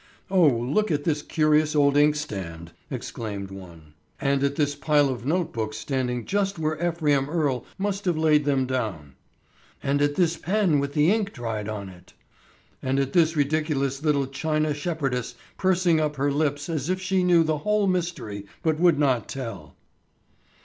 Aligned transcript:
"Oh, 0.31 0.47
look 0.47 0.89
at 0.89 1.03
this 1.03 1.21
curious 1.21 1.75
old 1.75 1.95
inkstand!" 1.95 2.71
exclaimed 2.89 3.51
one. 3.51 3.93
"And 4.19 4.43
at 4.43 4.55
this 4.55 4.73
pile 4.73 5.09
of 5.09 5.27
note 5.27 5.53
books 5.53 5.77
standing 5.77 6.25
just 6.25 6.57
where 6.57 6.73
Ephraim 6.83 7.29
Earle 7.29 7.67
must 7.77 8.05
have 8.05 8.17
laid 8.17 8.43
them 8.43 8.65
down!" 8.65 9.13
"And 9.83 10.01
at 10.01 10.15
this 10.15 10.37
pen 10.37 10.79
with 10.79 10.93
the 10.95 11.11
ink 11.11 11.33
dried 11.33 11.69
on 11.69 11.87
it!" 11.87 12.13
"And 12.81 12.97
at 12.99 13.13
this 13.13 13.37
ridiculous 13.37 14.01
little 14.01 14.25
China 14.25 14.73
shepherdess 14.73 15.35
pursing 15.55 15.99
up 16.01 16.15
her 16.15 16.31
lips 16.31 16.67
as 16.67 16.89
if 16.89 16.99
she 16.99 17.23
knew 17.23 17.43
the 17.43 17.59
whole 17.59 17.85
mystery 17.85 18.47
but 18.63 18.79
would 18.79 18.97
not 18.97 19.29
tell!" 19.29 19.75